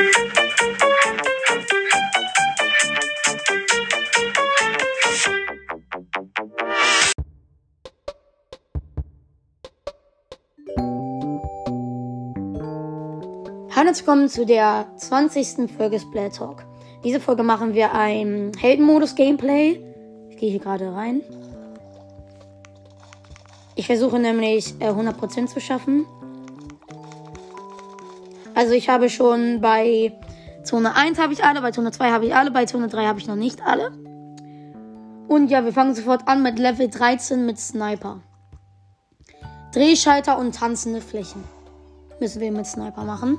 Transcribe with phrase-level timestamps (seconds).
[0.00, 0.08] Hallo
[13.94, 15.70] willkommen zu der 20.
[15.76, 16.64] Folge Splat Talk.
[17.04, 19.84] Diese Folge machen wir ein Heldenmodus-Gameplay.
[20.30, 21.20] Ich gehe hier gerade rein.
[23.76, 26.06] Ich versuche nämlich äh, 100% zu schaffen.
[28.60, 30.12] Also ich habe schon bei
[30.64, 33.18] Zone 1 habe ich alle, bei Zone 2 habe ich alle, bei Zone 3 habe
[33.18, 33.90] ich noch nicht alle.
[35.28, 38.20] Und ja, wir fangen sofort an mit Level 13 mit Sniper.
[39.72, 41.42] Drehschalter und tanzende Flächen.
[42.20, 43.38] Müssen wir mit Sniper machen.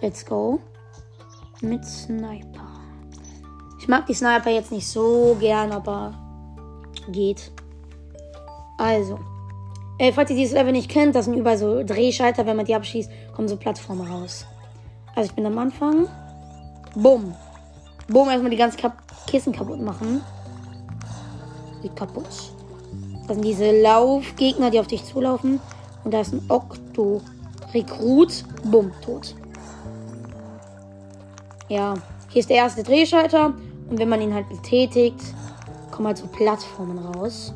[0.00, 0.58] Let's go.
[1.60, 2.80] Mit Sniper.
[3.78, 6.14] Ich mag die Sniper jetzt nicht so gern, aber
[7.12, 7.52] geht.
[8.78, 9.18] Also.
[9.98, 12.46] Äh, falls ihr dieses Level nicht kennt, das sind überall so Drehschalter.
[12.46, 14.46] Wenn man die abschießt, kommen so Plattformen raus.
[15.14, 16.06] Also ich bin am Anfang.
[16.94, 17.34] Bumm.
[18.06, 20.22] Bumm, erstmal die ganzen Kap Kissen kaputt machen.
[21.82, 22.24] Die kaputt.
[23.26, 25.60] Das sind diese Laufgegner, die auf dich zulaufen.
[26.04, 28.44] Und da ist ein Okto-Rekrut.
[28.64, 29.34] Bumm, tot.
[31.68, 31.94] Ja,
[32.30, 33.52] hier ist der erste Drehschalter.
[33.90, 35.20] Und wenn man ihn halt betätigt,
[35.90, 37.52] kommen halt so Plattformen raus.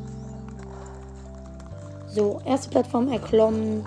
[2.13, 3.83] So, erste Plattform erklommen.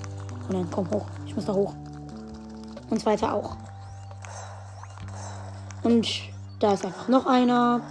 [0.49, 1.07] Und dann komm hoch.
[1.27, 1.75] Ich muss da hoch.
[2.91, 3.57] Und zweite auch.
[5.85, 6.09] Und
[6.59, 7.83] da ist einfach noch einer.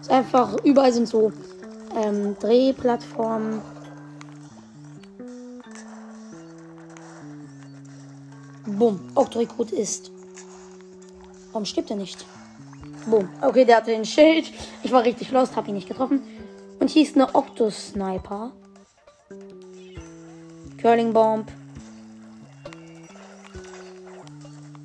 [0.00, 1.32] Ist einfach, überall sind so
[1.94, 3.62] ähm, Drehplattformen.
[8.66, 9.00] Bumm.
[9.14, 10.10] Octorekrut ist.
[11.52, 12.26] Warum stirbt er nicht?
[13.06, 13.28] Bumm.
[13.40, 14.50] Okay, der hatte den Schild.
[14.82, 16.20] Ich war richtig lost, hab ihn nicht getroffen.
[16.80, 18.50] Und hier ist eine Octo-Sniper.
[20.84, 21.50] Curling Bomb.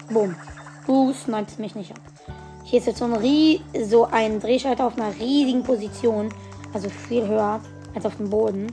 [0.10, 0.34] Bumm.
[0.88, 2.00] Du snipest mich nicht ab.
[2.64, 6.34] Hier ist jetzt so ein, Rie so ein Drehschalter auf einer riesigen Position.
[6.74, 7.60] Also viel höher
[7.94, 8.72] als auf dem Boden.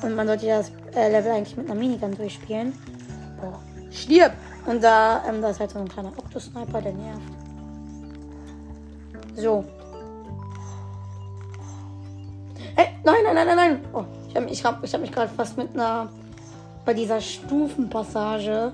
[0.00, 2.72] Und man sollte das äh, Level eigentlich mit einer Minigun durchspielen.
[3.40, 3.60] Boah.
[3.90, 4.32] Stirb!
[4.64, 7.20] Und da, ähm, da ist halt so ein kleiner Octo-Sniper, der nervt.
[9.34, 9.64] So.
[12.76, 13.80] Hey, nein, nein, nein, nein, nein.
[13.92, 14.04] Oh,
[14.36, 16.08] habe ich hab, ich hab mich gerade fast mit einer.
[16.84, 18.72] bei dieser Stufenpassage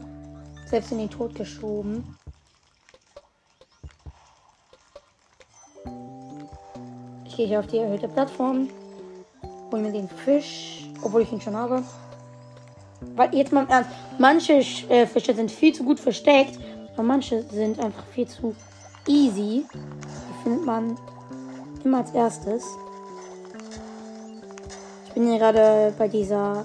[0.66, 2.16] selbst in den Tod geschoben.
[7.24, 8.68] Ich gehe hier auf die erhöhte Plattform.
[9.70, 11.82] Hol mir den Fisch, obwohl ich ihn schon habe.
[13.16, 14.54] Weil jetzt mal im Ernst, manche
[14.88, 16.58] äh, Fische sind viel zu gut versteckt,
[16.92, 18.54] aber manche sind einfach viel zu
[19.08, 19.64] easy.
[19.72, 20.98] Die findet man
[21.84, 22.64] immer als erstes.
[25.12, 26.64] Ich bin hier gerade bei dieser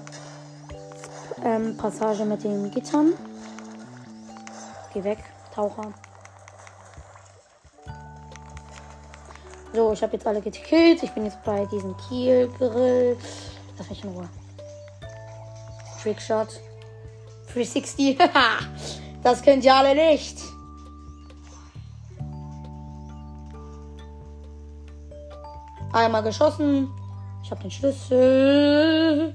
[1.44, 3.12] ähm, Passage mit den Gittern.
[4.94, 5.18] Geh weg,
[5.54, 5.92] Taucher.
[9.74, 11.02] So, ich habe jetzt alle gekillt.
[11.02, 13.18] Ich bin jetzt bei diesem Kiel-Grill.
[13.76, 14.30] Lass mich in Ruhe.
[16.02, 16.48] Trickshot.
[17.52, 18.16] 360.
[19.22, 20.38] das könnt ihr alle nicht.
[25.92, 26.88] Einmal geschossen.
[27.48, 29.32] Ich habe den Schlüssel.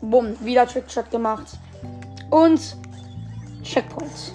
[0.00, 1.58] Bumm, wieder Trickshot gemacht.
[2.30, 2.76] Und
[3.64, 4.32] Checkpoint.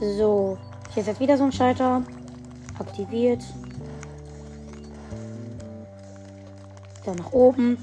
[0.00, 0.58] So,
[0.92, 2.02] hier ist jetzt wieder so ein Schalter.
[2.80, 3.44] Aktiviert.
[7.04, 7.78] Dann nach oben.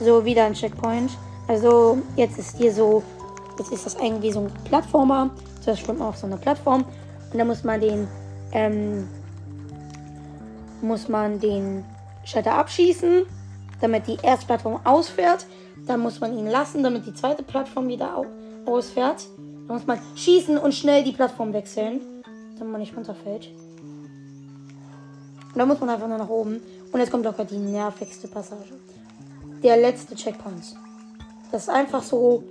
[0.00, 1.12] So, wieder ein Checkpoint.
[1.46, 3.04] Also, jetzt ist hier so.
[3.60, 5.30] Jetzt ist das irgendwie so ein Plattformer.
[5.64, 6.84] Das schwimmt auf so einer Plattform.
[7.32, 8.08] Und da muss man den.
[8.52, 9.08] Ähm,
[10.80, 11.84] muss man den
[12.24, 13.24] Schalter abschießen,
[13.80, 15.46] damit die erste Plattform ausfährt.
[15.86, 18.22] Dann muss man ihn lassen, damit die zweite Plattform wieder
[18.66, 19.26] ausfährt.
[19.36, 22.00] Dann muss man schießen und schnell die Plattform wechseln,
[22.58, 23.50] damit man nicht runterfällt.
[25.52, 26.60] Und dann muss man einfach nur nach oben.
[26.92, 28.74] Und jetzt kommt auch die nervigste Passage.
[29.62, 30.76] Der letzte Checkpoint.
[31.50, 32.44] Das ist einfach so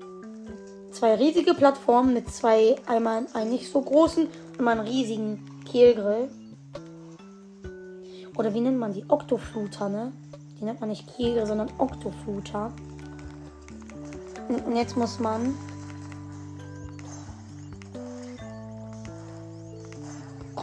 [0.91, 4.27] zwei riesige Plattformen mit zwei, einmal einen nicht so großen
[4.61, 6.29] mal einen riesigen Kehlgrill.
[8.35, 9.05] Oder wie nennt man die?
[9.07, 10.11] Oktofluter, ne?
[10.59, 12.71] Die nennt man nicht Kehlgrill, sondern Oktofluter.
[14.49, 15.53] Und jetzt muss man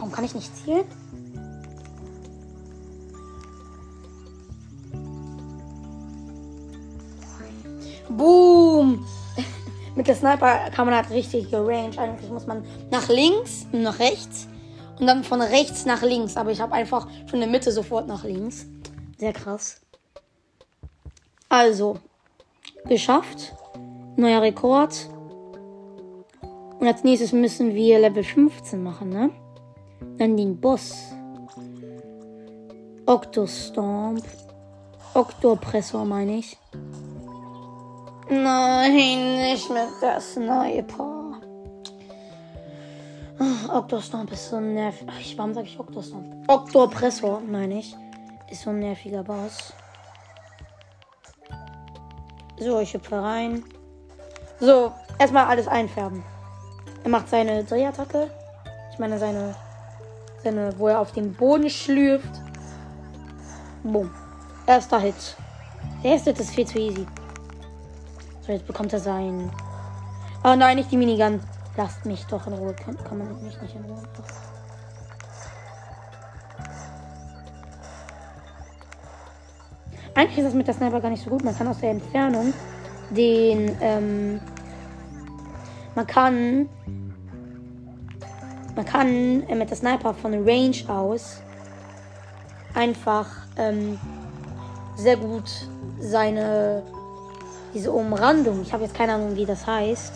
[0.05, 0.85] Warum kann ich nicht zielen?
[10.05, 11.97] Mit der Sniper kann man halt richtige Range.
[11.97, 14.47] Eigentlich muss man nach links und nach rechts.
[14.99, 16.37] und dann von rechts nach links.
[16.37, 18.67] Aber ich habe einfach von der Mitte sofort nach links.
[19.17, 19.81] Sehr krass.
[21.49, 21.97] Also,
[22.87, 23.55] geschafft.
[24.15, 25.09] Neuer Rekord.
[26.79, 29.31] Und als nächstes müssen wir Level 15 machen, ne?
[30.19, 30.93] Dann den Boss.
[33.07, 34.23] Octostomp.
[35.15, 36.59] Octopressor meine ich.
[38.29, 41.39] Nein, nicht mit der Sniper.
[43.39, 45.07] Oh, Octostomp ist so nervig.
[45.09, 46.49] Ach, warum sage ich Octostomp?
[46.49, 47.95] Octopressor, meine ich.
[48.49, 49.73] Ist so ein nerviger Boss.
[52.57, 53.63] So, ich hüpfe rein.
[54.59, 56.23] So, erstmal alles einfärben.
[57.03, 58.31] Er macht seine Drehattacke.
[58.91, 59.53] Ich meine seine,
[60.43, 62.41] seine, wo er auf dem Boden schlürft.
[63.83, 64.09] Boom.
[64.65, 65.35] Erster Hit.
[66.01, 67.05] Der erste Hit ist viel zu easy.
[68.45, 69.49] So, jetzt bekommt er sein.
[70.43, 71.39] Oh nein, nicht die Minigun.
[71.77, 72.73] Lasst mich doch in Ruhe.
[72.73, 74.45] Kann, kann man mich nicht in Ruhe lassen.
[80.13, 81.43] Eigentlich ist das mit der Sniper gar nicht so gut.
[81.43, 82.53] Man kann aus der Entfernung
[83.09, 84.39] den, ähm,
[85.95, 86.69] man kann,
[88.75, 91.41] man kann äh, mit der Sniper von Range aus
[92.75, 93.27] einfach
[93.57, 93.99] ähm,
[94.95, 95.49] sehr gut
[95.99, 96.83] seine
[97.75, 100.13] diese Umrandung, ich habe jetzt keine Ahnung, wie das heißt,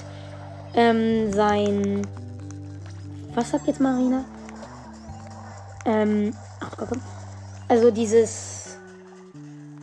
[0.73, 2.07] ähm, sein,
[3.35, 4.23] was sagt jetzt Marina?
[5.85, 6.89] Ähm, ach Gott,
[7.67, 8.77] also dieses,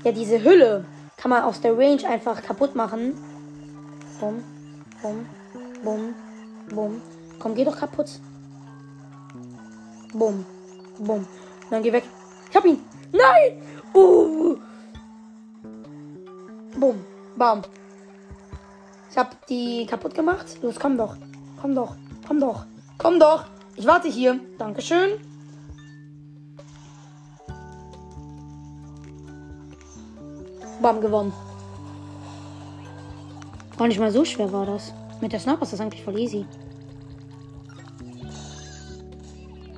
[0.05, 0.87] ja, diese Hülle
[1.19, 3.15] kann man aus der Range einfach kaputt machen.
[4.21, 4.43] Bumm,
[5.03, 5.27] bumm,
[5.85, 6.15] bumm,
[6.71, 7.03] bumm.
[7.39, 8.09] Komm, geh doch kaputt.
[10.15, 10.47] Bumm,
[10.99, 11.27] bumm.
[11.69, 12.05] Dann geh weg.
[12.51, 12.81] Ich hab ihn.
[13.13, 13.63] Nein!
[13.93, 14.57] Uh.
[16.75, 17.05] Bumm.
[17.37, 17.63] Bam.
[19.11, 20.59] Ich hab die kaputt gemacht.
[20.63, 21.17] Los, komm doch.
[21.61, 21.95] Komm doch.
[22.27, 22.65] Komm doch.
[22.99, 23.45] Komm doch.
[23.77, 24.41] Ich warte hier.
[24.59, 25.21] Dankeschön.
[30.81, 31.33] Bam, gewonnen.
[33.77, 34.93] Gar nicht mal so schwer war das.
[35.21, 36.47] Mit der Sniper ist das eigentlich voll easy.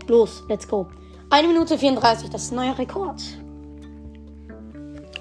[0.07, 0.87] Los, let's go.
[1.31, 3.21] 1 Minute 34, das ist ein neuer Rekord.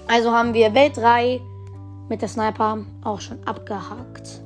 [0.08, 1.42] Also haben wir Welt 3
[2.10, 4.42] mit der Sniper auch schon abgehakt.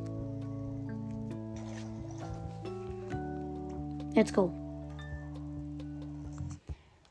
[4.13, 4.51] Let's go.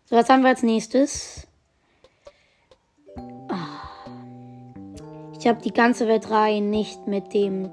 [0.05, 1.47] So, was haben wir als nächstes?
[3.49, 3.81] Ah.
[5.39, 7.71] Ich habe die ganze Welt 3 nicht mit dem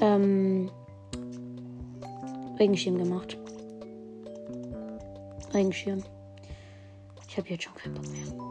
[0.00, 0.70] ähm,
[2.58, 3.38] Regenschirm gemacht.
[5.54, 6.02] Regenschirm.
[7.28, 8.49] Ich habe jetzt schon keinen Bock mehr.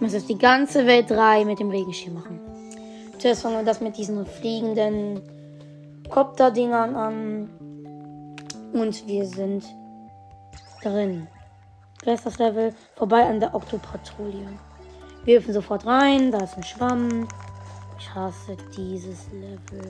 [0.00, 2.40] Ich muss jetzt die ganze Welt 3 mit dem Regenschirm machen.
[3.18, 5.20] Zuerst fangen wir das mit diesen fliegenden
[6.08, 7.50] Kopterdingern an.
[8.72, 9.62] Und wir sind
[10.82, 11.26] drin.
[12.02, 14.48] Da ist das Level vorbei an der Oktopatrouille.
[15.24, 16.32] Wir hüpfen sofort rein.
[16.32, 17.28] Da ist ein Schwamm.
[17.98, 19.86] Ich hasse dieses Level.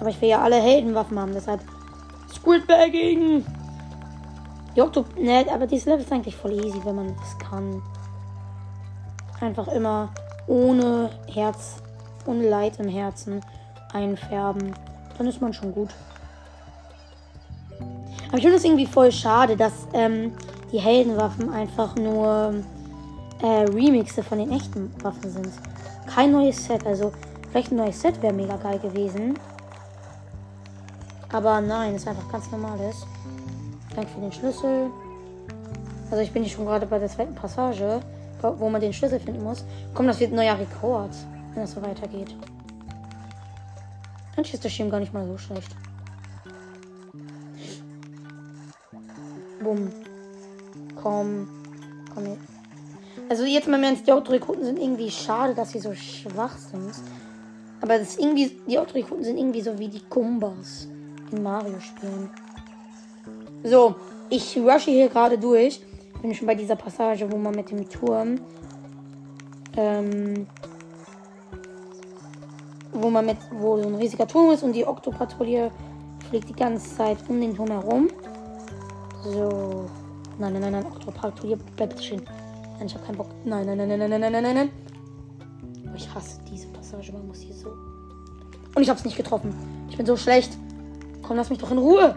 [0.00, 1.60] Aber ich will ja alle Heldenwaffen haben, deshalb
[2.34, 3.44] Squidbagging.
[4.74, 7.82] Jokto, ne, aber dieses Level ist eigentlich voll easy, wenn man das kann.
[9.40, 10.10] Einfach immer
[10.46, 11.82] ohne Herz,
[12.26, 13.40] ohne Leid im Herzen
[13.92, 14.74] einfärben.
[15.18, 15.90] Dann ist man schon gut.
[18.28, 20.32] Aber ich finde es irgendwie voll schade, dass ähm,
[20.72, 22.54] die Heldenwaffen einfach nur
[23.42, 25.52] äh, Remixe von den echten Waffen sind.
[26.06, 26.86] Kein neues Set.
[26.86, 27.12] Also,
[27.50, 29.38] vielleicht ein neues Set wäre mega geil gewesen.
[31.30, 33.06] Aber nein, es ist einfach ganz normales.
[33.94, 34.90] Danke für den Schlüssel.
[36.10, 38.00] Also ich bin hier schon gerade bei der zweiten Passage,
[38.40, 39.64] wo man den Schlüssel finden muss.
[39.94, 41.10] Komm, das wird ein neuer Rekord,
[41.54, 42.34] wenn das so weitergeht.
[44.36, 45.74] Eigentlich ist der Schirm gar nicht mal so schlecht.
[49.62, 49.92] Bumm.
[51.00, 51.48] Komm.
[52.14, 52.36] Komm hier.
[53.28, 56.92] Also jetzt mal Ernst, die Autorekruten sind irgendwie schade, dass sie so schwach sind.
[57.80, 60.86] Aber das irgendwie, die Autorekruten sind irgendwie so wie die Gumbas
[61.30, 62.30] in Mario-Spielen.
[63.64, 63.94] So,
[64.28, 65.80] ich rushe hier gerade durch.
[66.20, 68.40] Bin schon bei dieser Passage, wo man mit dem Turm.
[69.76, 70.46] Ähm,
[72.92, 75.70] wo man mit, wo so ein riesiger Turm ist und die Oktopatrouille
[76.28, 78.08] fliegt die ganze Zeit um den Turm herum.
[79.24, 79.86] So.
[80.38, 82.22] Nein, nein, nein, nein, Oktopatrouille, bleib bitte stehen.
[82.78, 83.28] Nein, ich hab keinen Bock.
[83.44, 84.70] Nein, nein, nein, nein, nein, nein, nein, nein, nein.
[85.94, 87.68] Ich hasse diese Passage, man muss hier so.
[88.74, 89.54] Und ich hab's nicht getroffen.
[89.90, 90.56] Ich bin so schlecht.
[91.22, 92.16] Komm, lass mich doch in Ruhe.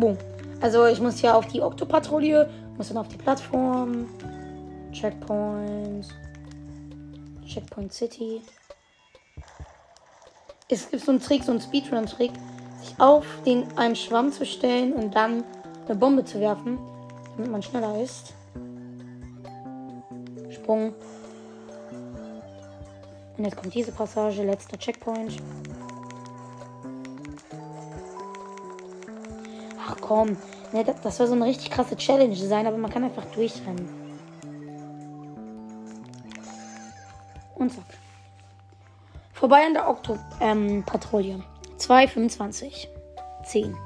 [0.00, 0.18] Boom.
[0.60, 4.06] Also ich muss hier auf die Oktopatrouille, muss dann auf die Plattform.
[4.92, 6.08] Checkpoints.
[7.46, 8.42] Checkpoint City.
[10.68, 12.32] es gibt so einen Trick, so einen Speedrun-Trick,
[12.80, 15.44] sich auf den einen Schwamm zu stellen und dann
[15.86, 16.78] eine Bombe zu werfen,
[17.36, 18.34] damit man schneller ist.
[20.50, 20.94] Sprung.
[23.36, 25.36] Und jetzt kommt diese Passage, letzter Checkpoint.
[30.06, 30.36] Komm,
[30.72, 33.88] ne, das, das soll so eine richtig krasse Challenge sein, aber man kann einfach durchrennen.
[37.56, 37.84] Und zack.
[39.32, 41.34] Vorbei an der Okto-Patrouille.
[41.34, 41.44] Ähm,
[41.78, 42.86] 2,25.
[43.44, 43.76] 10.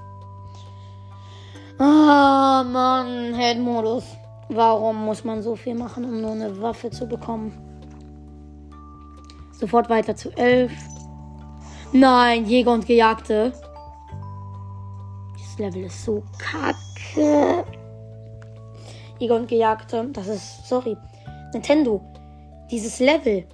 [1.79, 4.05] Ah, Mann, Head-Modus.
[4.49, 7.53] Warum muss man so viel machen, um nur eine Waffe zu bekommen?
[9.53, 10.73] Sofort weiter zu 11.
[11.93, 13.53] Nein, Jäger und Gejagte.
[15.61, 17.65] Level ist so kacke.
[19.21, 20.97] Und Gejagte, das ist, sorry.
[21.53, 22.01] Nintendo,
[22.71, 23.47] dieses Level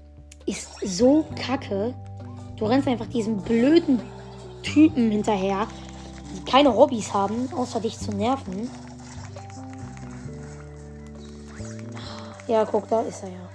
[0.47, 1.95] ist so kacke.
[2.57, 4.01] Du rennst einfach diesen blöden
[4.63, 5.67] Typen hinterher,
[6.35, 8.71] die keine Hobbys haben, außer dich zu nerven.
[12.47, 13.49] Ja, guck, da ist er ja.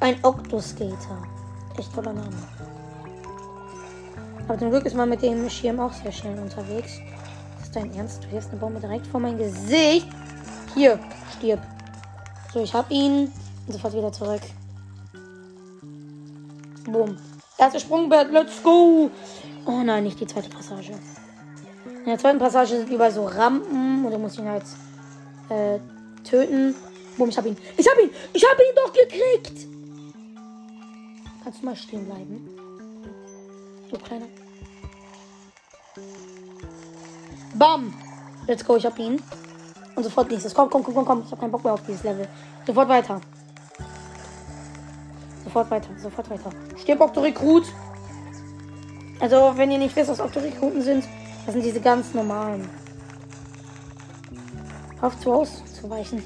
[0.00, 1.22] Ein Octoskater.
[1.78, 2.36] Echt toller Name.
[4.46, 7.00] Aber zum Glück ist man mit dem Schirm auch sehr schnell unterwegs.
[7.74, 8.22] Dein Ernst?
[8.22, 10.06] Du wirfst eine Bombe direkt vor mein Gesicht.
[10.74, 10.98] Hier,
[11.36, 11.60] stirb.
[12.52, 13.32] So, ich hab ihn.
[13.66, 14.42] Und sofort wieder zurück.
[16.84, 17.16] Boom.
[17.58, 19.10] Erste Sprungbett, let's go.
[19.66, 20.92] Oh nein, nicht die zweite Passage.
[21.86, 24.64] In der zweiten Passage sind überall so Rampen und du musst ihn halt
[25.48, 25.78] äh,
[26.22, 26.74] töten.
[27.16, 27.56] Boom, ich hab ihn.
[27.76, 28.10] Ich hab ihn!
[28.32, 29.66] Ich hab ihn doch gekriegt!
[31.42, 32.48] Kannst du mal stehen bleiben?
[33.90, 34.26] Du kleiner.
[37.54, 37.94] Bam!
[38.46, 39.22] Let's go, ich hab ihn.
[39.94, 40.54] Und sofort nächstes.
[40.54, 41.22] Komm, komm, komm, komm, komm.
[41.24, 42.28] Ich hab keinen Bock mehr auf dieses Level.
[42.66, 43.20] Sofort weiter.
[45.44, 46.50] Sofort weiter, sofort weiter.
[46.76, 47.64] Stirb Octo-Rekrut.
[49.20, 51.04] Also, wenn ihr nicht wisst, was Octo-Rekruten sind,
[51.46, 52.68] das sind diese ganz normalen.
[55.00, 56.22] Auf zu auszuweichen.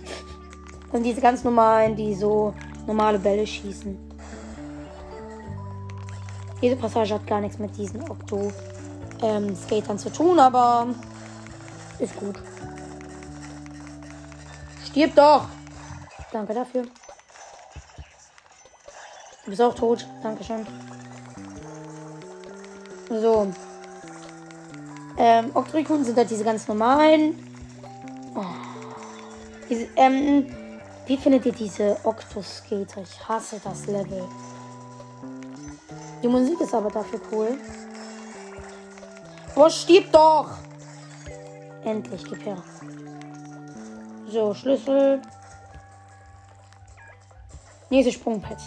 [0.83, 2.55] Das sind diese ganz normalen, die so
[2.87, 3.99] normale Bälle schießen.
[6.63, 10.87] Diese Passage hat gar nichts mit diesen Octo-Skatern ähm, zu tun, aber
[11.99, 12.37] ist gut.
[14.87, 15.49] Stirb doch!
[16.33, 16.83] Danke dafür.
[19.45, 20.07] Du bist auch tot.
[20.23, 20.67] Dankeschön.
[23.09, 23.53] So.
[25.17, 27.39] Ähm, Oktrikunden sind halt diese ganz normalen.
[28.35, 28.45] Oh.
[29.69, 30.55] Diese, ähm,
[31.07, 33.01] wie findet ihr diese Octoskater?
[33.03, 34.25] Ich hasse das Level.
[36.23, 37.59] Die Musik ist aber dafür cool.
[39.55, 40.51] Boah, stirb doch!
[41.89, 42.63] Endlich, gib her.
[44.31, 45.23] So, Schlüssel.
[47.91, 48.59] Nächstes Sprungpad.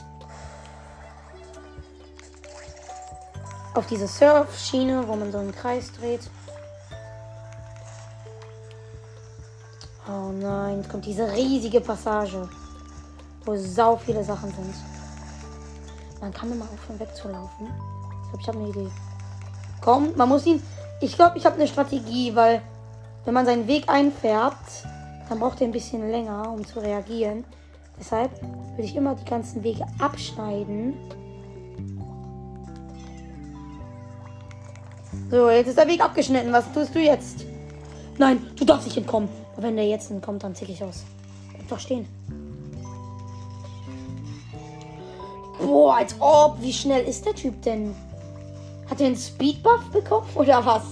[3.74, 6.30] auf diese Surfschiene, wo man so einen Kreis dreht.
[10.08, 12.50] Oh nein, jetzt kommt diese riesige Passage,
[13.46, 14.75] wo sau viele Sachen sind.
[16.20, 17.68] Man kann immer aufhören wegzulaufen.
[17.68, 18.92] Ich glaube, ich habe eine Idee.
[19.80, 20.62] Komm, man muss ihn.
[21.00, 22.62] Ich glaube, ich habe eine Strategie, weil
[23.25, 24.86] wenn man seinen Weg einfärbt,
[25.30, 27.46] dann braucht er ein bisschen länger, um zu reagieren.
[28.00, 30.94] Deshalb würde ich immer die ganzen Wege abschneiden
[35.32, 36.51] So, jetzt ist der Weg abgeschnitten.
[36.51, 37.46] Was tust du jetzt?
[38.18, 39.30] Nein, du darfst nicht entkommen.
[39.54, 41.06] Aber wenn der jetzt entkommt, dann zick ich aus.
[41.54, 42.06] Bleib doch stehen.
[45.58, 46.62] Boah, als ob.
[46.62, 47.96] Wie schnell ist der Typ denn?
[48.90, 50.84] Hat er einen Speedbuff bekommen oder was?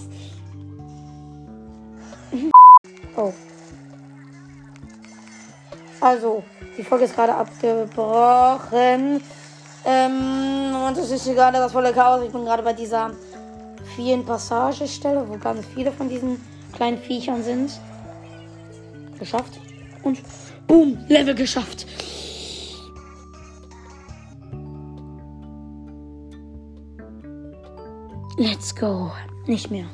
[3.20, 3.34] Oh.
[6.02, 6.44] Also,
[6.78, 9.22] die Folge ist gerade abgebrochen.
[9.86, 12.24] Ähm, und es ist gerade das volle Chaos.
[12.26, 13.12] Ich bin gerade bei dieser
[13.96, 16.40] vielen Passagestelle, wo ganz viele von diesen
[16.74, 17.72] kleinen Viechern sind.
[19.18, 19.60] Geschafft.
[20.04, 20.22] Und
[20.68, 21.86] boom, Level geschafft.
[28.38, 29.12] Let's go.
[29.48, 29.88] Nicht mehr.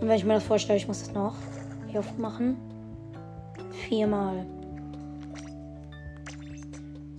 [0.00, 1.34] Und wenn ich mir das vorstelle, ich muss das noch
[2.02, 2.56] hier machen.
[3.88, 4.46] Viermal.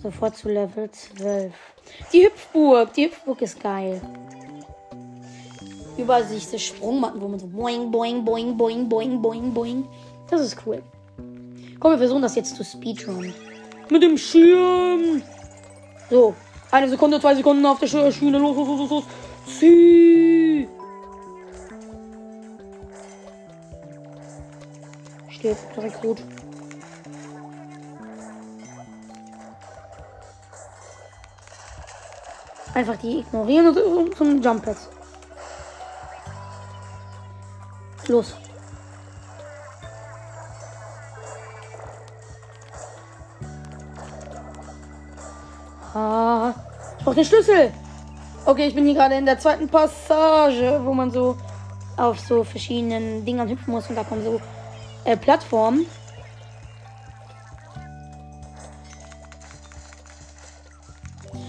[0.02, 1.54] Sofort zu Level 12.
[2.14, 2.94] Die Hüpfburg.
[2.94, 4.02] Die Hüpfburg ist geil
[5.98, 9.86] über sich das Sprungmatten, wo man so boing, boing, boing, boing, boing, boing, boing.
[10.30, 10.82] Das ist cool.
[11.80, 13.34] Komm, wir versuchen das jetzt zu speedrun.
[13.90, 15.22] Mit dem Schirm.
[16.10, 16.36] So,
[16.72, 18.38] eine Sekunde, zwei Sekunden auf der Schiene.
[18.38, 19.04] Los, los, los, los.
[25.48, 26.18] Steht direkt gut.
[32.74, 34.76] Einfach die ignorieren und zum Jump Pad.
[38.08, 38.36] Los.
[45.94, 46.54] Ah,
[47.00, 47.72] ich brauche den Schlüssel.
[48.46, 51.38] Okay, ich bin hier gerade in der zweiten Passage, wo man so
[51.96, 54.42] auf so verschiedenen Dingern hüpfen muss und da kommen so
[55.08, 55.86] äh, Plattformen.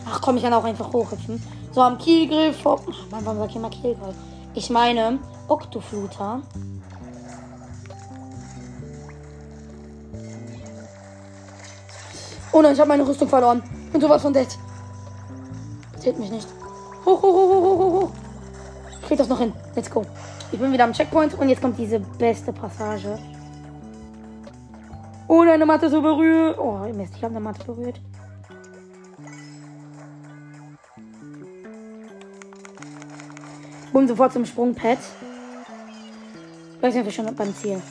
[0.06, 1.42] Ach komm, ich kann auch einfach hochhüpfen.
[1.72, 2.64] So am Kielgriff.
[2.64, 2.78] Ach,
[3.10, 4.14] warum sag ich immer Kielgriff?
[4.54, 6.40] Ich meine Oktofluter.
[12.52, 13.62] Oh nein, ich habe meine Rüstung verloren.
[13.92, 14.48] Und sowas von dead.
[15.98, 16.48] Zählt mich nicht.
[17.04, 18.10] Hoch, hoch, hoch, hoch, hoch, hoch.
[19.06, 19.52] Krieg das noch hin.
[19.74, 20.04] Let's go.
[20.52, 23.18] Ich bin wieder am Checkpoint und jetzt kommt diese beste Passage.
[25.30, 26.58] Oh, eine Matte so berührt.
[26.58, 28.00] Oh, Mist, ich habe eine Matte berührt.
[33.92, 34.98] Bumm, sofort zum Sprungpad.
[36.78, 37.82] Vielleicht sind wir schon beim Ziel.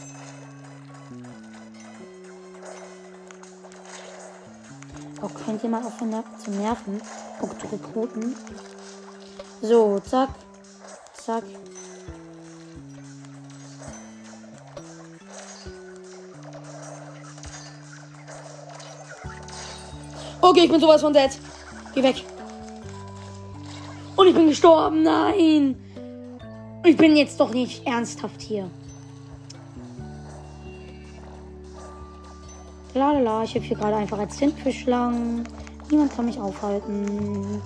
[5.22, 7.02] Oh, könnt ihr mal aufhören zu nerven?
[7.42, 8.36] Oh, zu rekruten.
[9.62, 10.30] So, zack.
[11.14, 11.44] Zack.
[20.48, 21.30] Okay, ich bin sowas von dead.
[21.94, 22.24] Geh weg.
[24.16, 25.04] Und ich bin gestorben.
[25.04, 25.76] Nein.
[26.86, 28.70] Ich bin jetzt doch nicht ernsthaft hier.
[32.94, 35.44] Lalala, ich habe hier gerade einfach als Zintfisch lang.
[35.92, 37.62] Niemand kann mich aufhalten.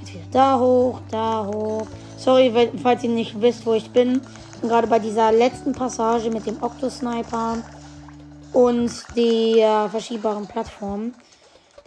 [0.00, 1.88] Jetzt wieder da hoch, da hoch.
[2.16, 4.22] Sorry, falls ihr nicht wisst, wo ich bin.
[4.54, 7.56] Ich bin gerade bei dieser letzten Passage mit dem Octosniper
[8.52, 11.12] und der verschiebbaren Plattform.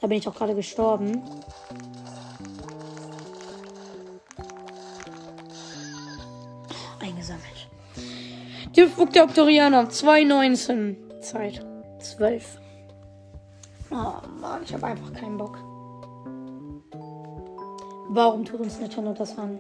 [0.02, 1.22] Da bin ich auch gerade gestorben.
[7.00, 7.70] Eingesammelt.
[8.74, 11.22] Tiefbuch der Oktorianer, 2,19.
[11.22, 11.66] Zeit.
[12.00, 12.62] 12.
[13.92, 15.58] Oh Mann, ich habe einfach keinen Bock.
[18.12, 19.60] Warum tut uns Nintendo das an?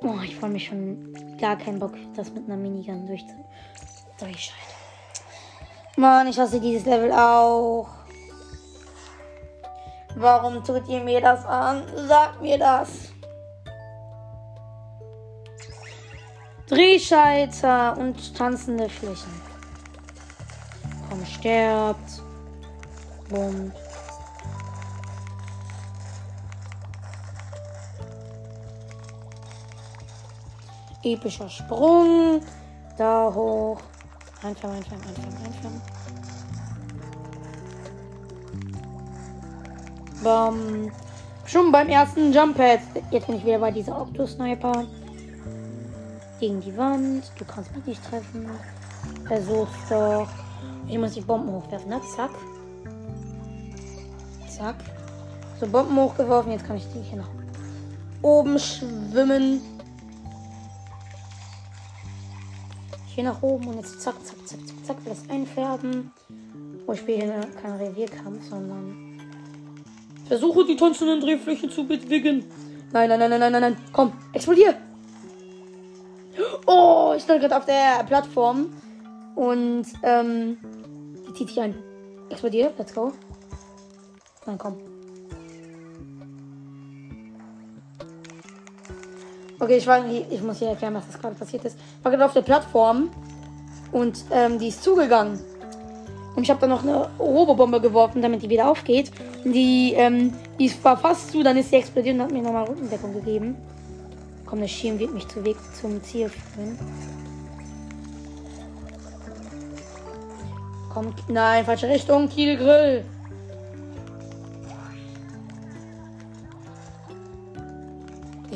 [0.00, 3.34] Oh, ich freue mich schon gar keinen Bock, das mit einer Minigun durchzu
[4.18, 4.73] durchschalten.
[5.96, 7.86] Mann, ich hasse dieses Level auch.
[10.16, 11.84] Warum tut ihr mir das an?
[12.08, 13.12] Sagt mir das.
[16.68, 19.40] Drehschalter und tanzende Flächen.
[21.08, 22.22] Komm, sterbt.
[23.28, 23.72] Bumm.
[31.02, 32.40] Epischer Sprung.
[32.96, 33.80] Da hoch.
[34.44, 35.82] Einfangen, einfangen, einfangen, einfangen.
[40.22, 40.92] Bam.
[41.46, 42.80] Schon beim ersten Jump Pad.
[43.10, 44.84] Jetzt bin ich wieder bei dieser Octo-Sniper.
[46.40, 47.24] Gegen die Wand.
[47.38, 48.46] Du kannst mich nicht treffen.
[49.26, 50.28] Versuch's doch.
[50.88, 52.02] Ich muss die Bomben hochwerfen, ne?
[52.14, 52.32] Zack.
[54.54, 54.76] Zack.
[55.58, 56.52] So, Bomben hochgeworfen.
[56.52, 57.30] Jetzt kann ich die hier nach
[58.20, 59.62] oben schwimmen.
[63.14, 66.10] Hier nach oben und jetzt zack, zack, zack, zack, zack, das einfärben.
[66.86, 69.20] Oh, ich spiele keinen Revierkampf, sondern
[70.26, 72.44] versuche die tanzenden Drehflächen zu bewegen.
[72.92, 73.76] Nein, nein, nein, nein, nein, nein, nein.
[73.92, 74.74] Komm, explodier!
[76.66, 78.72] Oh, ich stand gerade auf der Plattform
[79.36, 80.58] und ähm,
[81.28, 81.74] die zieht sich ein.
[82.30, 83.12] Explodier, let's go.
[84.44, 84.93] Nein, komm.
[89.60, 91.76] Okay, ich, war, ich muss hier erklären, was das gerade passiert ist.
[91.98, 93.10] Ich war gerade auf der Plattform
[93.92, 95.38] und ähm, die ist zugegangen.
[96.34, 99.12] Und ich habe dann noch eine Robobombe geworfen, damit die wieder aufgeht.
[99.44, 103.14] Die, ähm, die war fast zu, dann ist sie explodiert und hat mir nochmal Rückendeckung
[103.14, 103.56] gegeben.
[104.44, 106.78] Komm, der Schirm wird mich zu Weg zum Ziel führen.
[110.92, 113.04] Kommt, nein, falsche Richtung, Kielgrill.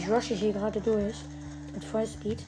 [0.09, 1.17] Ich rushe hier gerade durch.
[1.75, 2.39] Mit Vollspeed.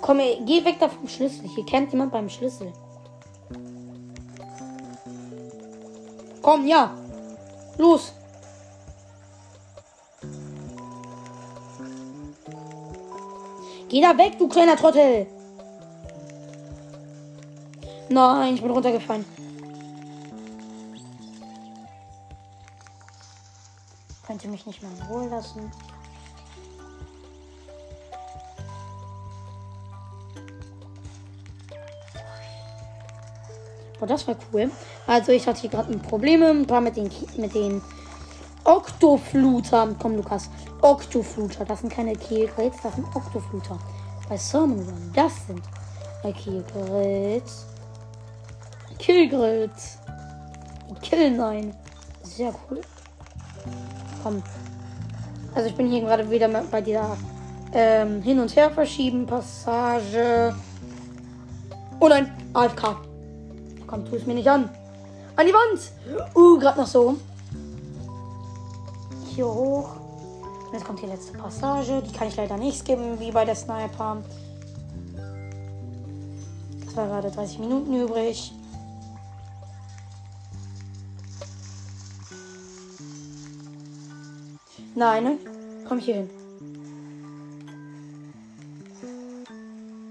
[0.00, 1.48] Komm, ey, geh weg da vom Schlüssel.
[1.48, 2.72] Hier kennt jemand beim Schlüssel.
[6.42, 6.90] Komm, ja.
[7.78, 8.12] Los.
[13.88, 15.28] Geh da weg, du kleiner Trottel.
[18.08, 19.35] Nein, ich bin runtergefallen.
[24.46, 25.72] Ihr mich nicht mehr in Ruhe lassen?
[33.98, 34.70] Boah, das war cool.
[35.08, 37.82] Also ich hatte hier gerade Probleme war mit den, mit den
[38.62, 39.96] Oktofluter.
[40.00, 40.48] Komm, Lukas.
[40.80, 41.64] Oktofluter.
[41.64, 43.80] Das sind keine Kielgrits, das sind Oktofluter.
[44.28, 45.12] Bei Sermon Run.
[45.12, 45.62] Das sind
[46.22, 47.66] Kielgrits.
[49.00, 49.98] Killgrills.
[51.02, 51.74] Kill nein.
[52.22, 52.80] Sehr cool.
[54.26, 54.42] Komm.
[55.54, 57.16] Also ich bin hier gerade wieder bei dieser
[57.72, 60.52] ähm, Hin- und Her verschieben Passage.
[62.00, 62.96] Oh nein, AFK.
[63.86, 64.68] Komm, tu es mir nicht an.
[65.36, 66.34] An die Wand.
[66.34, 67.14] Uh, gerade noch so.
[69.28, 69.90] Hier hoch.
[70.66, 72.02] Und jetzt kommt die letzte Passage.
[72.02, 74.24] Die kann ich leider nicht skippen, wie bei der Sniper.
[76.84, 78.52] Das war gerade 30 Minuten übrig.
[84.96, 85.38] Nein, ne?
[85.86, 86.30] Komm hier hin.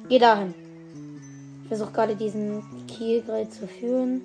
[0.08, 0.54] Geh dahin.
[1.64, 4.22] Ich versuche gerade diesen Kielgrill zu führen.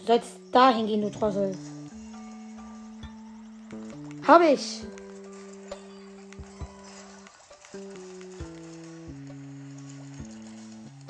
[0.00, 1.56] Du sollst dahin gehen, du Trossel.
[4.26, 4.82] Hab ich.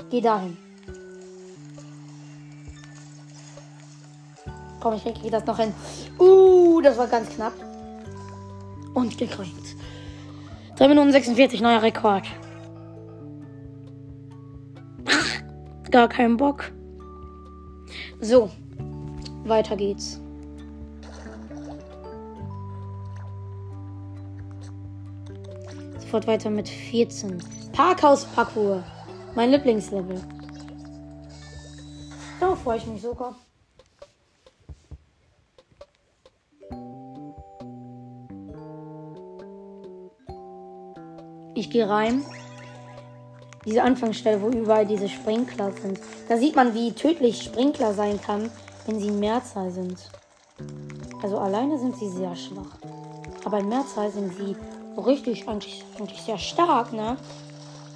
[0.09, 0.57] Geh dahin.
[4.79, 5.75] Komm, ich kriege das noch hin.
[6.21, 7.76] Uh, das war ganz knapp.
[8.97, 9.77] Und gekriegt.
[10.77, 12.25] 3 Minuten 46, neuer Rekord.
[15.91, 16.73] Gar keinen Bock.
[18.23, 18.51] So,
[19.45, 20.19] weiter geht's.
[25.99, 27.37] Sofort weiter mit 14.
[27.73, 28.83] Parkhaus-Parcours.
[29.35, 30.23] Mein Lieblingslevel.
[32.41, 33.35] Da freue ich mich sogar.
[41.57, 42.23] Ich gehe rein.
[43.65, 45.99] Diese Anfangsstelle, wo überall diese Sprinkler sind.
[46.29, 48.51] Da sieht man, wie tödlich Sprinkler sein kann,
[48.85, 49.99] wenn sie in Mehrzahl sind.
[51.23, 52.77] Also alleine sind sie sehr schwach.
[53.47, 54.55] Aber in Mehrzahl sind sie
[55.01, 57.17] richtig, eigentlich, eigentlich sehr stark, ne?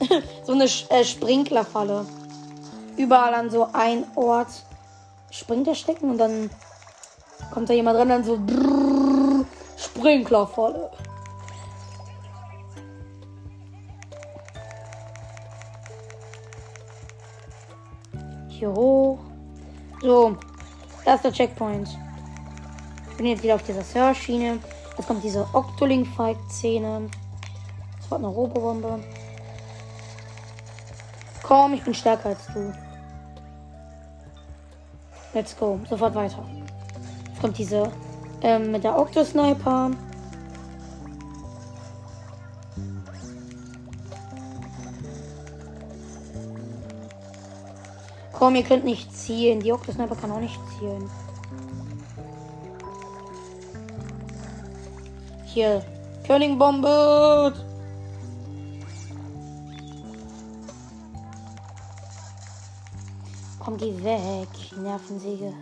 [0.45, 2.07] so eine äh, Sprinklerfalle.
[2.97, 4.49] Überall an so ein Ort
[5.31, 6.49] springt er stecken und dann
[7.53, 8.39] kommt da jemand dran, dann so
[9.77, 10.91] Sprinklerfalle.
[18.61, 19.19] Hier hoch.
[20.03, 20.37] So,
[21.05, 21.89] erster Checkpoint.
[23.11, 24.59] Ich bin jetzt wieder auf dieser Search-Schiene.
[24.97, 27.09] Jetzt kommt diese Octolink-Fight-Szene.
[27.99, 29.01] Das war eine Robobombe.
[31.43, 32.73] Komm, ich bin stärker als du.
[35.33, 35.81] Let's go.
[35.89, 36.45] Sofort weiter.
[37.29, 37.91] Jetzt kommt diese
[38.43, 39.91] ähm, mit der Octo-Sniper.
[48.41, 49.61] Komm, ihr könnt nicht zielen.
[49.61, 51.11] Die Octo-Sniper kann auch nicht zielen.
[55.45, 55.85] Hier.
[56.27, 57.53] Curling-Bombe.
[63.59, 64.49] Komm, geh weg.
[64.83, 65.53] Nervensäge.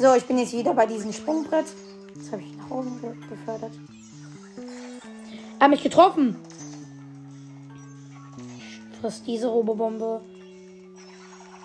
[0.00, 1.66] So, ich bin jetzt wieder bei diesem Sprungbrett.
[2.16, 3.72] Das habe ich nach oben befördert.
[5.60, 6.34] Er hat mich getroffen.
[8.58, 10.20] Ich friss diese Robobombe.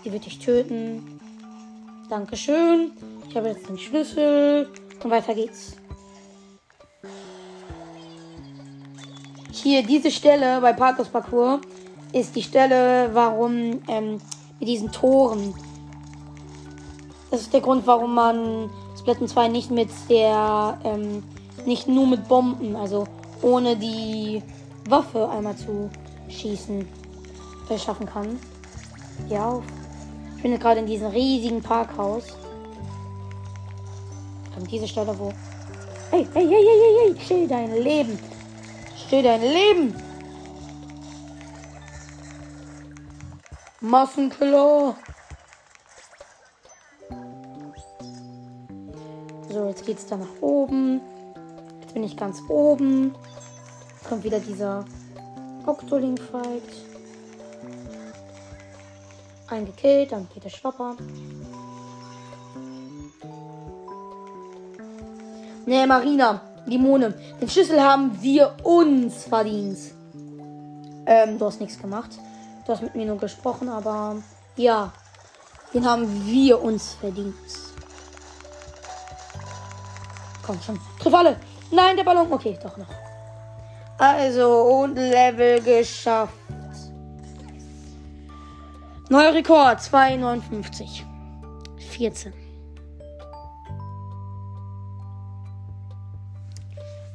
[0.03, 1.19] Die wird dich töten.
[2.09, 2.91] Dankeschön.
[3.29, 4.69] Ich habe jetzt den Schlüssel.
[5.03, 5.75] Und weiter geht's.
[9.51, 11.59] Hier, diese Stelle bei Parkos Parcours
[12.13, 14.19] ist die Stelle, warum ähm,
[14.59, 15.53] mit diesen Toren.
[17.29, 21.23] Das ist der Grund, warum man Splatoon 2 nicht mit der, ähm,
[21.65, 23.05] nicht nur mit Bomben, also
[23.41, 24.41] ohne die
[24.87, 25.89] Waffe einmal zu
[26.29, 26.87] schießen,
[27.69, 28.39] äh, schaffen kann.
[29.27, 29.63] Hier auf.
[30.39, 32.23] Ich bin gerade in diesem riesigen Parkhaus.
[34.55, 35.33] An diese Stelle, wo.
[36.11, 38.17] Hey, hey, hey, hey, hey, hey, chill dein Leben.
[39.09, 39.93] Chill dein Leben.
[43.81, 44.95] Massenkiller.
[49.49, 51.01] So, jetzt geht's da nach oben.
[51.81, 53.13] Jetzt bin ich ganz oben.
[53.91, 54.85] Jetzt kommt wieder dieser
[55.65, 56.88] Octolink-Fight.
[59.49, 60.95] Einen gekillt, dann geht der Schwapper.
[65.65, 67.13] Ne, Marina, Limone.
[67.41, 69.77] Den Schlüssel haben wir uns verdient.
[71.05, 72.11] Ähm, du hast nichts gemacht.
[72.65, 74.17] Du hast mit mir nur gesprochen, aber
[74.55, 74.91] ja.
[75.73, 77.35] Den haben wir uns verdient.
[80.45, 80.79] Komm schon.
[80.99, 81.37] Triff alle.
[81.71, 82.31] Nein, der Ballon.
[82.31, 82.87] Okay, doch noch.
[83.97, 86.38] Also, und Level geschafft.
[89.11, 91.03] Neuer Rekord, 2,59.
[91.79, 92.31] 14.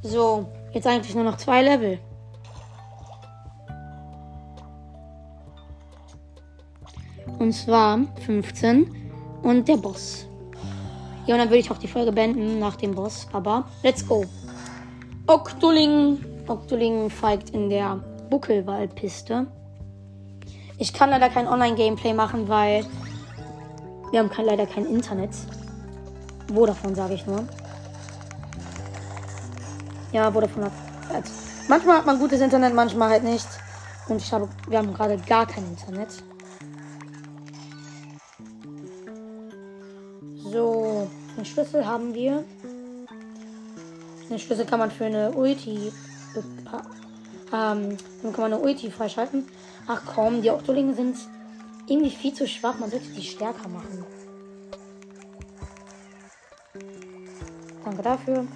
[0.02, 2.00] So, jetzt eigentlich nur noch zwei Level.
[7.38, 9.12] Und zwar 15
[9.44, 10.26] und der Boss.
[11.26, 13.28] Ja, und dann würde ich auch die Folge beenden nach dem Boss.
[13.32, 14.24] Aber let's go.
[15.28, 16.18] Octoling.
[16.48, 19.46] Octoling feigt in der Buckelwaldpiste.
[20.78, 22.84] Ich kann leider kein Online-Gameplay machen, weil
[24.10, 25.30] wir haben kein, leider kein Internet.
[26.48, 27.46] Wo davon sage ich nur.
[30.12, 31.24] Ja, Vodafone hat.
[31.68, 33.48] Manchmal hat man gutes Internet, manchmal halt nicht.
[34.08, 36.08] Und ich habe, wir haben gerade gar kein Internet.
[40.36, 42.44] So, den Schlüssel haben wir.
[44.28, 45.92] Den Schlüssel kann man für eine Ulti.
[47.52, 49.46] Ähm, dann kann man eine Ulti freischalten.
[49.86, 51.16] Ach komm, die Octolinge sind
[51.86, 52.78] irgendwie viel zu schwach.
[52.78, 54.04] Man sollte die stärker machen.
[57.84, 58.46] Danke dafür.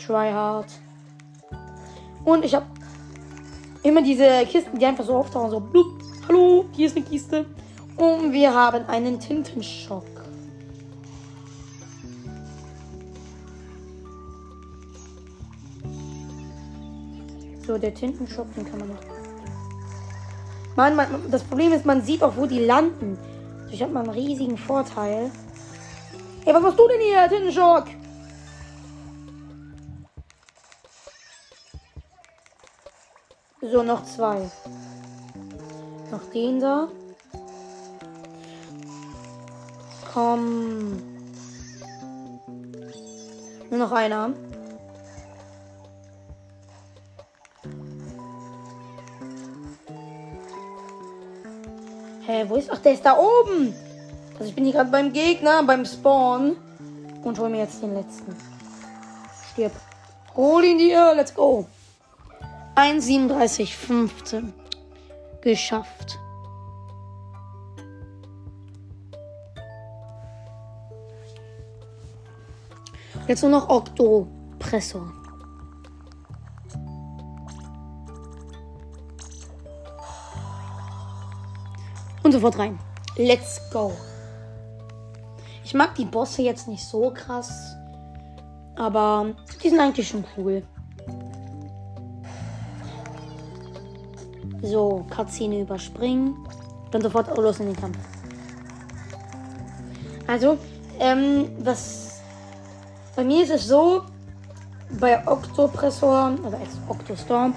[0.00, 0.70] Try hard.
[2.24, 2.66] Und ich habe
[3.82, 5.86] immer diese Kisten, die einfach so auftauchen, so blub,
[6.28, 7.46] hallo, hier ist eine Kiste.
[7.96, 10.17] Und wir haben einen Tintenschock.
[17.68, 19.00] So, der Tintenschock, den kann man noch.
[20.74, 23.18] Man, man, das Problem ist, man sieht auch, wo die landen.
[23.70, 25.30] Ich habe mal einen riesigen Vorteil.
[26.46, 27.84] Ey, was machst du denn hier, Tintenschock?
[33.60, 34.50] So, noch zwei.
[36.10, 36.88] Noch den da.
[40.14, 41.02] Komm.
[43.68, 44.32] Nur noch einer.
[52.28, 52.70] Hä, wo ist.
[52.70, 53.74] Ach, der ist da oben.
[54.34, 56.56] Also ich bin hier gerade beim Gegner, beim Spawn.
[57.24, 58.36] Und hol mir jetzt den letzten.
[59.50, 59.72] Stirb.
[60.36, 61.14] Hol ihn dir.
[61.16, 61.66] Let's go.
[62.76, 64.52] 1,37,15.
[65.40, 66.18] Geschafft.
[73.26, 75.17] Jetzt nur noch Oktopressor.
[82.38, 82.78] Sofort rein.
[83.16, 83.92] Let's go.
[85.64, 87.76] Ich mag die Bosse jetzt nicht so krass.
[88.76, 90.62] Aber die sind eigentlich schon cool.
[94.62, 96.36] So, Cutscene überspringen.
[96.90, 97.98] Dann sofort los in den Kampf.
[100.26, 100.58] Also,
[101.00, 102.22] ähm, was.
[103.16, 104.04] Bei mir ist es so,
[105.00, 107.52] bei Octopressor, also als Octostorm,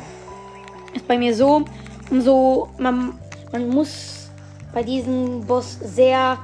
[0.94, 1.64] ist bei mir so,
[2.10, 2.70] umso.
[2.78, 3.20] Man,
[3.52, 4.21] man muss
[4.74, 6.38] bei diesem Boss sehr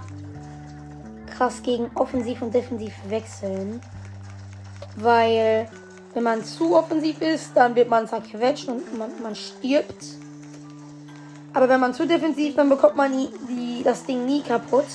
[1.38, 3.82] krass gegen Offensiv und Defensiv wechseln.
[4.96, 5.70] Weil,
[6.14, 10.04] wenn man zu offensiv ist, dann wird man zerquetscht und man, man stirbt.
[11.54, 14.86] Aber wenn man zu defensiv, dann bekommt man nie, die, das Ding nie kaputt.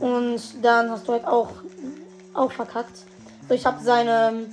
[0.00, 1.50] Und dann hast du halt auch,
[2.34, 2.98] auch verkackt.
[3.48, 4.46] So, ich habe seine.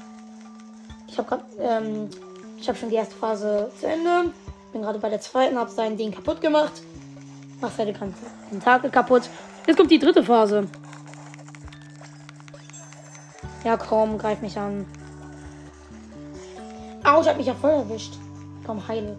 [1.07, 1.41] Ich habe.
[1.59, 2.09] Ähm,
[2.57, 4.31] ich schon die erste Phase zu Ende.
[4.71, 6.81] Bin gerade bei der zweiten, habe sein Ding kaputt gemacht.
[7.61, 7.93] Mach seine
[8.49, 9.29] Tentakel kaputt.
[9.65, 10.67] Jetzt kommt die dritte Phase.
[13.63, 14.85] Ja, komm, greif mich an.
[17.03, 18.13] Autsch, hat mich ja voll erwischt.
[18.65, 19.17] Komm, heile.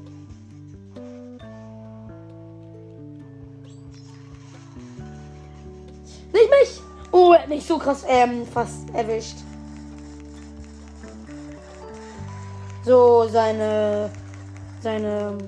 [6.33, 6.81] Nicht mich!
[7.13, 9.37] Oh, er hat mich so krass ähm, fast erwischt.
[12.85, 14.11] So, seine.
[14.81, 15.39] Seine.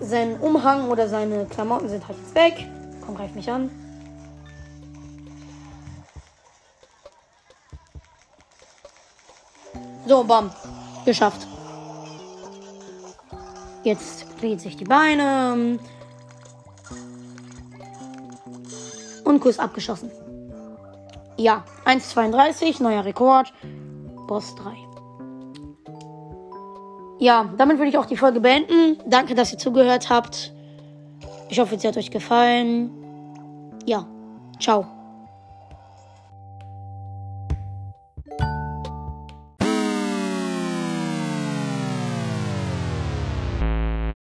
[0.00, 2.66] Sein Umhang oder seine Klamotten sind halt jetzt weg.
[3.04, 3.70] Komm, greif mich an.
[10.06, 10.50] So, bam.
[11.04, 11.46] Geschafft.
[13.84, 15.78] Jetzt dreht sich die Beine.
[19.24, 20.10] Und Kurs abgeschossen.
[21.36, 23.52] Ja, 1,32, neuer Rekord.
[24.26, 24.89] Boss 3.
[27.20, 28.96] Ja, damit würde ich auch die Folge beenden.
[29.06, 30.52] Danke, dass ihr zugehört habt.
[31.50, 32.90] Ich hoffe, sie hat euch gefallen.
[33.84, 34.06] Ja,
[34.58, 34.99] ciao.